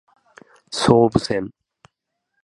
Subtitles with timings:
[0.71, 1.53] 総武線